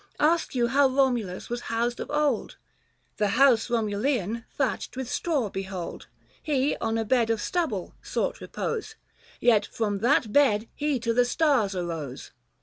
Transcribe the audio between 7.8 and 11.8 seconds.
sought repose, Yet from that bed lie to the stars